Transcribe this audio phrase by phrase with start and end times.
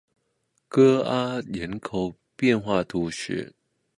[0.67, 3.53] 戈阿人口变化图示